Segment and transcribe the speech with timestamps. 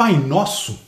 [0.00, 0.80] Pai Nosso?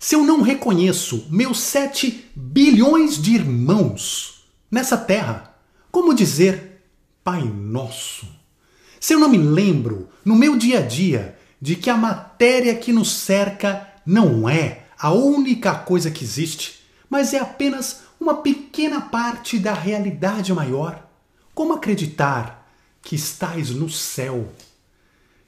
[0.00, 5.54] Se eu não reconheço meus sete bilhões de irmãos nessa terra,
[5.92, 6.82] como dizer
[7.22, 8.26] Pai Nosso?
[8.98, 12.92] Se eu não me lembro no meu dia a dia de que a matéria que
[12.92, 19.56] nos cerca não é a única coisa que existe, mas é apenas uma pequena parte
[19.56, 21.08] da realidade maior,
[21.54, 22.68] como acreditar
[23.02, 24.52] que estás no céu?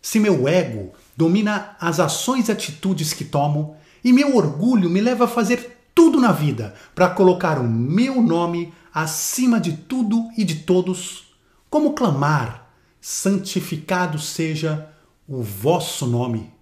[0.00, 5.25] Se meu ego domina as ações e atitudes que tomo, e meu orgulho me leva
[5.25, 10.57] a fazer tudo na vida para colocar o meu nome acima de tudo e de
[10.57, 11.35] todos,
[11.71, 14.89] como clamar: santificado seja
[15.27, 16.53] o vosso nome.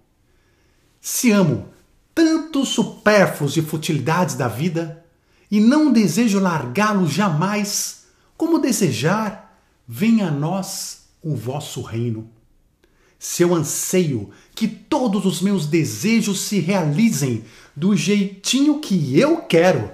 [1.01, 1.67] Se amo
[2.15, 5.03] tantos supérfluos e futilidades da vida,
[5.49, 8.05] e não desejo largá-lo jamais,
[8.37, 12.29] como desejar, venha a nós o vosso reino.
[13.23, 19.89] Se eu anseio que todos os meus desejos se realizem do jeitinho que eu quero,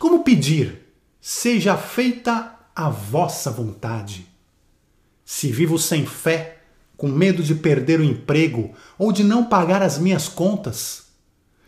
[0.00, 0.86] como pedir,
[1.20, 4.26] seja feita a vossa vontade.
[5.22, 6.62] Se vivo sem fé,
[6.96, 11.08] com medo de perder o emprego ou de não pagar as minhas contas,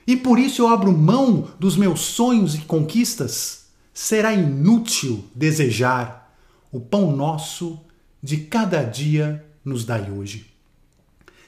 [0.06, 6.34] e por isso eu abro mão dos meus sonhos e conquistas, será inútil desejar
[6.73, 7.78] o pão nosso
[8.23, 10.56] de cada dia nos dai hoje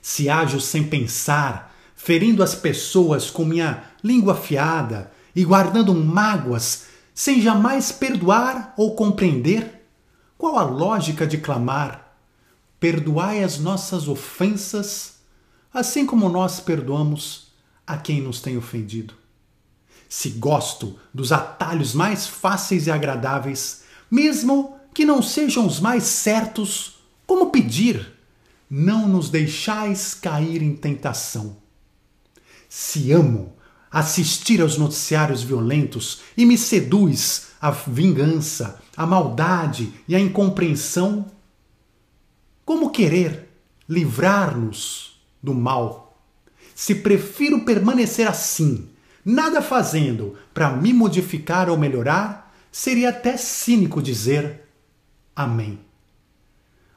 [0.03, 7.41] se ajo sem pensar, ferindo as pessoas com minha língua afiada e guardando mágoas sem
[7.41, 9.87] jamais perdoar ou compreender?
[10.39, 12.17] Qual a lógica de clamar:
[12.79, 15.19] Perdoai as nossas ofensas,
[15.73, 17.53] assim como nós perdoamos
[17.87, 19.15] a quem nos tem ofendido?
[20.09, 27.01] Se gosto dos atalhos mais fáceis e agradáveis, mesmo que não sejam os mais certos,
[27.27, 28.20] como pedir?
[28.71, 31.57] Não nos deixais cair em tentação.
[32.69, 33.53] Se amo
[33.91, 41.27] assistir aos noticiários violentos e me seduz a vingança, a maldade e a incompreensão,
[42.65, 43.49] como querer
[43.89, 46.17] livrar-nos do mal?
[46.73, 48.89] Se prefiro permanecer assim,
[49.25, 54.61] nada fazendo para me modificar ou melhorar, seria até cínico dizer
[55.35, 55.81] Amém.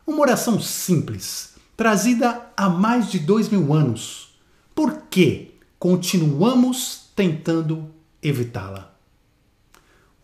[0.06, 4.38] Uma oração simples trazida há mais de dois mil anos.
[4.76, 7.90] Por que continuamos tentando
[8.22, 8.94] evitá-la?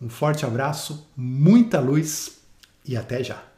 [0.00, 2.40] Um forte abraço, muita luz
[2.84, 3.49] e até já!